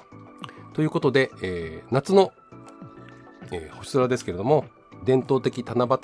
[0.74, 2.32] ということで、えー夏の、
[3.50, 4.66] えー星空ですけれども
[5.06, 5.98] 伝統的七夕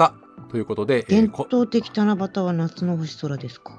[0.51, 3.75] ということで、えー伝こ統的七夕は夏の星空ですか？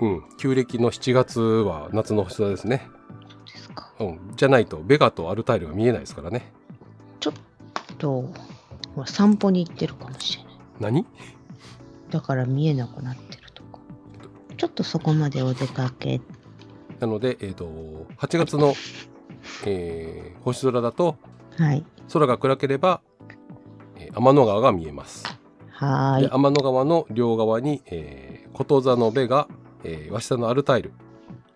[0.00, 2.88] うん、旧暦の7月は夏の星空ですね、
[3.98, 6.52] そうん、じゃないとベガとアルタイルが見えないですからね
[7.98, 8.22] と、
[8.94, 10.54] ほら散歩に行ってるかもしれない。
[10.80, 11.06] 何？
[12.10, 13.80] だから見えなくなってるとか。
[14.56, 16.20] ちょっとそこまでお出かけ。
[17.00, 18.74] なので、えー、と8月の、
[19.66, 21.16] えー星空だと
[21.58, 21.84] はい。
[22.12, 23.00] 空が暗ければ、
[23.98, 25.24] えー天の川が見えます。
[25.70, 26.22] はーい。
[26.22, 29.48] で天の川の両側に、えー、こと座の部が、
[29.84, 30.92] えー、鷲座のアルタイル、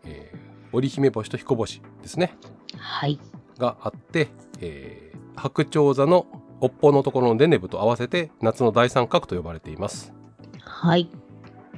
[0.05, 0.43] えー
[0.75, 2.35] 織姫星と彦星ですね
[2.79, 3.19] はい。
[3.59, 4.29] があって、
[4.61, 6.27] えー白鳥座の
[6.61, 10.13] 尾っぽのところのデネブと合わせて夏の大三角と呼ばれています。
[10.61, 11.11] はい。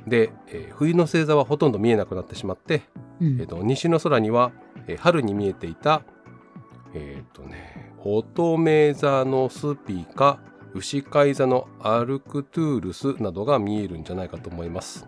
[0.06, 2.82] で、えー冬の星座はほとんど見えなくなってしまって、
[3.20, 4.52] うんえー、と西の空には、
[4.86, 6.02] えー春に見えていた
[6.94, 10.38] えっ、とね乙女座のスピカ
[10.74, 15.06] 牛飼座のアルクトゥールスなどが見えるんじゃないかと思います。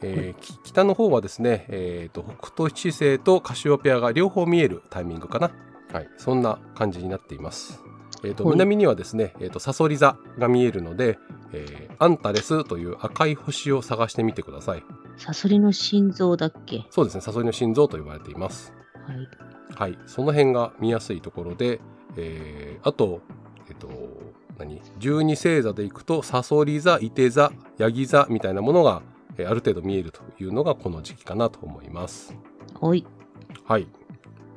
[0.00, 5.50] えーき北の方はですね、えー、と北斗七星とカシオペアが両方見えるタイミングかな。
[5.92, 7.82] はい、そんな感じになっています。
[8.24, 11.18] えー、とはい南にはですね、えー、とサソリ座が見えるので、
[11.52, 14.84] えーアンタレスという赤い星を探してみてください。
[15.16, 16.86] サソリの心臓だっけ？
[16.90, 18.72] そうですね、サソリの心臓と呼ばれています。
[19.06, 19.28] はい。
[19.74, 21.80] はい、その辺が見やすいところで、
[22.16, 23.20] えーあと、
[23.68, 23.88] えっと、
[24.58, 24.80] 何？
[24.98, 29.02] 十二星座でいくとサソリ座、イテ座、ヤギ座みたいなものが、
[29.36, 32.34] えーある程度見えるというのがこの時期かなと思います。
[32.80, 33.04] おい。
[33.64, 33.88] はい。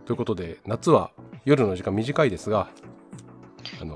[0.06, 1.12] ということで夏は
[1.46, 2.70] 夜の時間短いですが、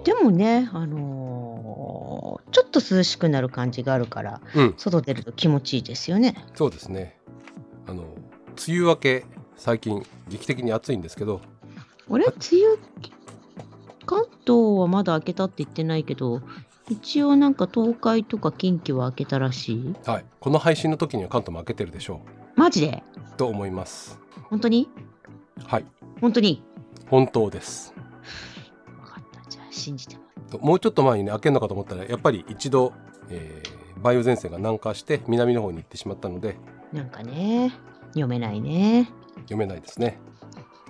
[0.03, 6.36] でもね、あのーちょっと涼しくなる感じがあるから、うん、外出ると気持ちいいですよね。
[6.55, 7.19] そうですね。
[7.86, 8.03] あの
[8.67, 9.25] 梅雨明け
[9.58, 11.41] 最近劇的に暑いんですけど、
[12.10, 12.25] あれ？
[12.25, 12.77] 梅雨、
[14.05, 16.41] 関東はまだ開けたって言ってないけど、
[16.89, 19.95] 一応なんか東海とか近畿は開けたらしい？
[20.05, 22.21] はい、この配信の時には関東も明けてるでしょ
[22.55, 23.03] マジで？
[23.34, 24.19] うと思います。
[24.49, 24.89] 本当に？
[25.65, 25.86] はい、
[26.21, 26.63] 本当に？
[27.10, 27.94] 本当です。
[28.88, 29.50] 分かった。
[29.50, 30.18] じゃあ信じて。
[30.60, 32.94] もうちょっと前にね開けるのかと思ったらやっぱり一度、
[33.30, 36.58] えー梅雨前線が南下して南の方に行ってしまったので
[36.94, 37.72] なんかね、
[38.10, 39.10] 読めないね。
[39.44, 40.20] 読めないですね。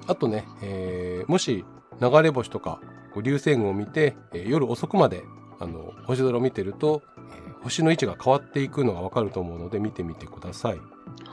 [0.08, 1.64] あとね、えーもし
[2.02, 2.82] 流れ星とか
[3.22, 5.24] 流星群を見て、えー夜遅くまで
[5.60, 10.80] あの星空を見てると、えー星の位置が変わっていくのがわかると思うので見てみてください。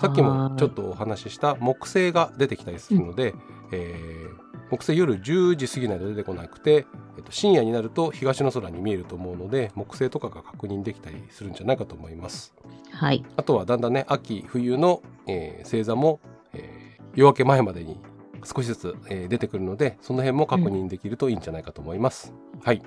[0.01, 3.35] さっきもちょっとお話しした木星が出てきたりするので、
[3.73, 4.42] えー
[4.73, 12.55] 木星夜10時過ぎないと出てこなくて、えっと、深夜になると東の空に見えると思うので木星とかが確認できたりするんじゃないかと思います。
[12.91, 13.23] はい。
[13.37, 16.21] あとはだんだんね秋冬の、えー星座も、
[16.55, 18.01] えー夜明け前までに
[18.43, 22.33] 少しずつ、えー出てくるのでその辺も確認できるといいんじゃないかと思います。
[22.65, 22.83] はい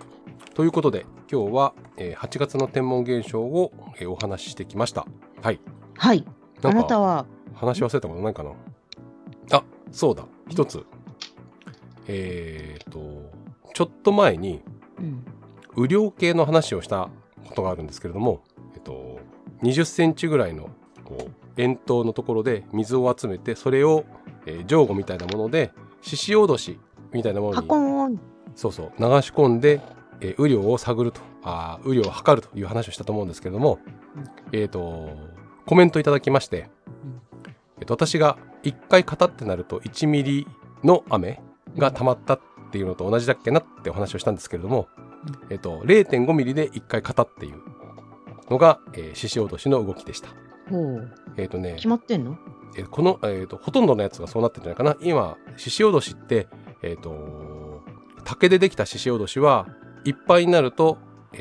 [0.55, 5.05] ということで今日は、えー8月の天文現象を、えーお話ししてきました。
[5.43, 5.59] はい
[5.97, 6.25] はい。
[6.63, 8.53] あなたは、話し忘れたことないかな？
[9.51, 10.83] あそうだ一つ
[12.07, 13.31] えっ、と
[13.73, 14.61] ちょっと前に
[14.99, 15.25] うん。
[15.77, 17.09] 雨量計の話をした
[17.47, 19.19] ことがあるんですけれども、えっと、
[19.61, 20.69] 20センチぐらいの
[21.03, 24.05] こう円筒のところで水を集めてそれを、
[24.45, 26.79] えー、上後みたいなもので獅子おどし
[27.13, 28.19] みたいなものに
[28.55, 29.81] そうそう流し込んで、
[30.21, 33.79] えー雨量を探るとあー雨量を測るという話をしたと思うんですけれども、
[34.15, 34.59] うん。
[34.59, 35.09] えっ、と
[35.65, 36.69] コメントいただきまして、
[37.03, 37.21] うん。
[37.79, 40.47] えっと私が1回型ってなると1ミリ
[40.83, 41.41] の雨
[41.77, 42.39] が溜まったっ
[42.71, 44.87] ていうのと同じだっけなってお話をしたんですけれども、
[45.49, 47.61] えっと、0.5ミリで1回型っていう
[48.49, 50.29] のが、えー、獅子落としの動きでした。
[50.69, 51.11] ほう。
[51.37, 52.37] えっ、とね決、まってんの？
[52.77, 54.97] えーこの、えーと、ほとんどのやつがそうなってるんじゃないかな。
[55.01, 56.47] 今、獅子おどしって、
[56.81, 57.81] えっ、と、
[58.23, 59.67] 竹でできた獅子おどしは
[60.03, 60.97] いっぱいになると、
[61.33, 61.37] え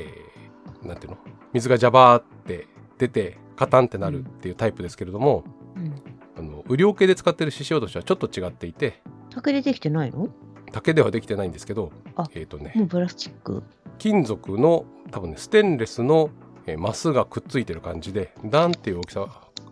[0.82, 1.18] ーなんていうの？
[1.52, 2.68] 水がジャバーって
[2.98, 5.44] 出て、カタンってなるっていうタイプですけれども、
[5.76, 5.94] うん。
[6.36, 9.02] あの雨量計で使ってる獅子おどしはちょっと違っていて、
[9.34, 10.28] 竹でできてないの？
[10.72, 13.62] 竹ではできてないんですけどあ、えっ、とね、もうプラスチック？
[13.98, 16.30] 金属の多分ねステンレスの、
[16.66, 19.26] えーマスがくっついてる感じで段っていう大きさ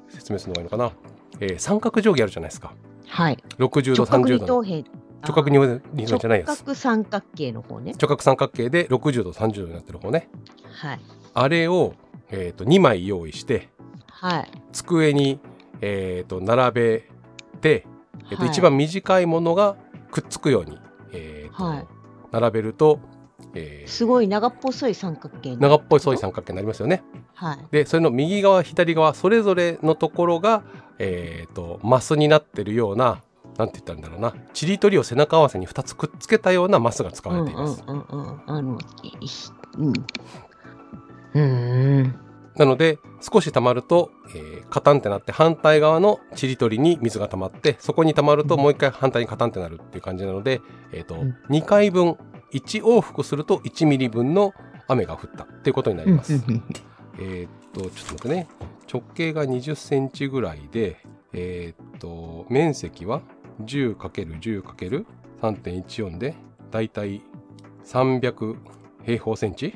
[0.08, 0.92] 説明するのがいいのかな、
[1.40, 2.72] えー三角定規あるじゃないですか
[3.08, 3.38] はい。
[3.58, 4.84] 60度直角30度の二等辺。
[5.24, 7.92] 直角二等辺じゃないやつ直角三角形の方ね。
[8.00, 10.28] 直角三角形で60度30度になってる方ね
[10.72, 11.00] はい。
[11.34, 11.94] あれを、
[12.30, 13.68] えー、と2枚用意して
[14.08, 14.50] はい。
[14.72, 15.40] 机に、
[15.80, 17.08] えー、と並べ
[17.60, 17.86] て、
[18.30, 19.76] えーとはい一番短いものが
[20.10, 20.78] くっつくように、
[21.12, 21.86] えーとはい
[22.30, 22.98] 並べると、
[23.54, 27.02] えーすごい長っぽそい三角形に長っぽい三角形になりますよね。
[27.34, 27.58] はい。
[27.70, 30.62] でそれの右側左側それぞれのところが、
[30.98, 33.22] えー、とマスになってるような
[33.58, 37.84] なんて言ったらいいんだろうなちりとりを背中合わせに2つくっつけたようなマスが使わうんうんれています。
[37.86, 38.40] うんうん。
[38.46, 39.12] あの、いい
[39.78, 39.92] うん。
[39.92, 42.14] うーん。
[42.56, 50.62] なので少し溜まると、えーカタンってなって反対側のちりとりに水が溜まってそこに溜まるともう一回反対にカタンってなるっていう感じなので、
[50.92, 52.16] えーとうん2回分
[52.52, 54.54] 1往復すると1ミリ分の
[54.88, 56.42] 雨が降ったっていうことになります。
[57.18, 58.48] えーっと、ちょっと待ってね。
[58.92, 60.98] 直径が20センチぐらいで、
[61.32, 63.22] えーっと、面積は
[63.62, 66.34] 10×10×3.14 で、
[66.70, 67.22] だいたい
[67.84, 68.56] 300
[69.04, 69.74] 平方センチ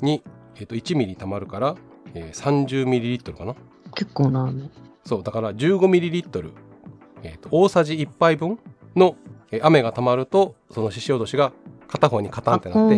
[0.00, 0.22] に、
[0.56, 1.76] えーっと、1ミリ溜まるから、
[2.14, 3.54] えー30ミリリットルかな？
[3.94, 4.70] 結構な雨。
[5.04, 6.52] そう、だから15ミリリットル、
[7.22, 8.58] えーっと、大さじ1杯分
[8.96, 9.16] の
[9.50, 11.52] えー雨が溜まると、その獅子おどしが
[11.88, 12.96] 片方にカタンってなって。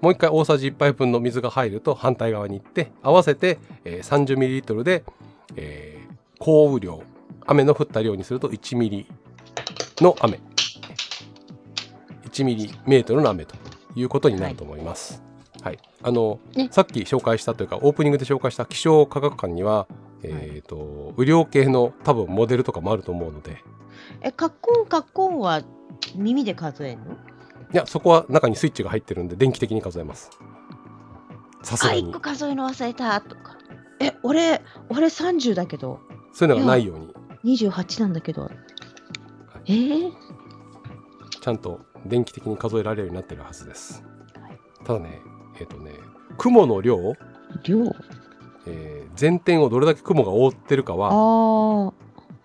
[0.00, 4.26] もう一回大さじ1杯分の水が入ると反対側に行って合わせて、えー、
[4.62, 5.04] 30ml で、
[5.56, 6.08] えー
[6.40, 7.02] 降雨量
[7.46, 9.06] 雨の降った量にすると1ミリ
[10.00, 10.38] の雨
[12.30, 13.56] 1ミリメートルの雨と
[13.96, 15.14] いうことになると思います。
[15.14, 15.27] はい、
[16.02, 16.68] あの、ね。
[16.70, 19.86] さっき紹介したというかオープニングで紹介した気象科学館には、
[20.22, 23.62] えー、と雨量計の多分モデルとかもあると思うので。
[24.20, 25.62] え、カッコンカッコンは
[26.14, 27.12] 耳で数えんの？
[27.12, 30.30] いやそこは中にスイッチが入ってるんで電気的に数えます。
[31.62, 32.08] さすあ、がに。
[32.08, 33.58] 一個数えるの忘れたとか。
[34.00, 36.00] え、俺、俺30だけど、
[36.32, 36.98] そういうのがないよう
[37.44, 37.58] に。
[37.58, 38.48] 28なんだけど。
[39.66, 40.12] えー、
[41.40, 44.02] ちゃんと電気的に数えられるようになってるはずです。
[44.40, 44.58] はい。
[44.84, 45.20] ただね、
[45.60, 45.92] えっ、とね、
[46.36, 47.14] 雲の量、
[47.64, 47.94] 量？
[48.66, 51.92] えー全天をどれだけ雲が覆ってるかあは、ー、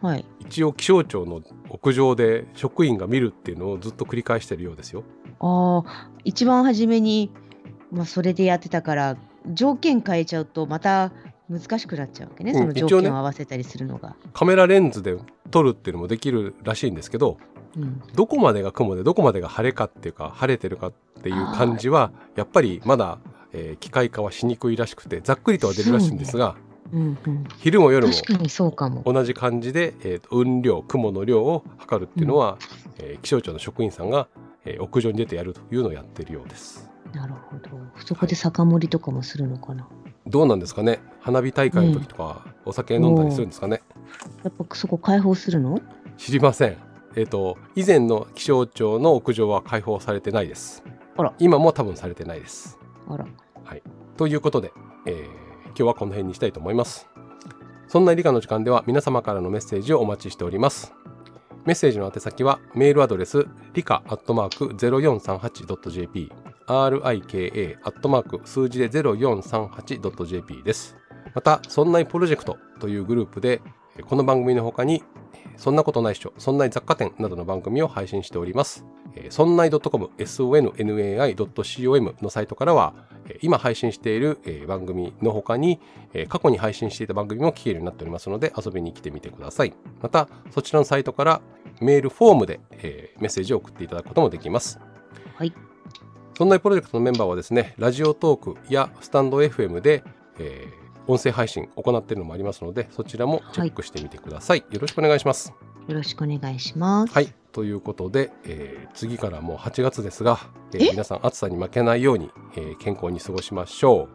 [0.01, 0.25] はい。
[0.39, 5.03] 一応気象庁の屋上で職員が見るっていうのをずっと繰り返してるようですよ。
[5.39, 5.85] あー、
[6.23, 7.31] 一番初めに、
[7.91, 9.17] まあ、それでやってたから、
[9.51, 11.11] 条件変えちゃうと、また
[11.47, 14.15] 難しくなっちゃうわけね、うんその条件を合わせたりするのが。
[14.33, 15.15] カメラレンズで
[15.51, 17.52] 撮るっていうのもできるらしいんですけど、うん、
[18.15, 23.19] どこまでが雲でどこまでが晴れかっていうか、晴れてるかっていう感じは、やっぱりまだ、
[23.51, 26.55] えー機械化はしにくいらしくて、ざっくりとは出るらしいんですが、
[26.91, 27.43] うん、うん。
[27.57, 29.01] 昼も夜も確かにそうかも。
[29.05, 32.57] 同じ感じで、えーと雲量雲の量を測るっていうのは、
[32.99, 34.27] えー気象庁の職員さんが、
[34.65, 36.89] えー屋上に出てやるというのをやってるようです。
[37.13, 37.69] なるほど。
[38.05, 39.87] そこで酒盛りとかもするのかな。
[40.25, 40.99] どうなんですかね？
[41.19, 43.81] 花火大会の時とかお酒飲んだりするんですかね、
[44.43, 45.81] やっぱそこ開放するの？
[46.17, 46.77] 知りません
[47.15, 50.83] えっ、と以前の気象庁の屋上は開放されてないです。
[51.17, 51.33] あら。
[51.39, 52.79] 今も多分されてないです。
[53.07, 53.25] あら。
[54.17, 54.71] ということで、
[55.07, 55.43] えー
[55.75, 57.07] 今日はこの辺にしたいと思います。
[57.87, 60.93] そんな理科の時間では皆様からのメッセージをお待ちしております。
[61.65, 66.31] メッセージの宛先はメールアドレス理科アットマーク 0438.jp
[66.67, 70.95] rika アットマーク数字で 0438.jp です。
[71.33, 73.61] また「そんないプロジェクト」というグループで
[73.97, 75.22] えーこの番組の他にえー
[75.57, 78.85] そんなことないっしょ、そんない雑貨店などの番組を配信しております。
[79.15, 82.93] えーそんない .com、sonnai.com のサイトからは、
[83.27, 85.79] えー今配信している、えー番組の他に、
[86.13, 89.73] えー過去に配信していた番組も聞けるようになっておりますので、遊びに来てみてください。
[90.01, 91.41] また、そちらのサイトから
[91.81, 94.79] メールフォームで、えーメッセージを送っていただくこともできます。
[95.35, 95.53] はい。
[96.37, 100.03] そんなプロジェクトのメンバーはですね、ラジオトークやスタンド FM で、
[100.39, 104.63] えー音声配信行っているのもありますので、そちらもチェックしてみてください。
[104.71, 105.53] よろしくお願いします。
[105.87, 107.13] よろしくお願いします。
[107.13, 107.33] はい。
[107.51, 110.39] ということで、えー次からもう8月ですが、
[110.73, 110.91] えーえ？
[110.91, 114.07] 皆さん暑さに負けないように、えー健康に過ごしましょ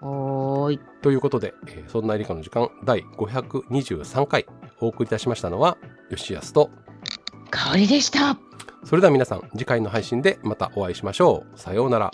[0.00, 0.04] う。
[0.06, 0.80] はーい。
[1.02, 4.46] ということで、えーそんな理科の時間第523回
[4.80, 5.76] お送りいたしましたのは
[6.10, 6.70] 吉安と
[7.50, 8.38] 香りでした。
[8.84, 12.10] それでは皆さん次回の配信でまたお会いしましょうさようなら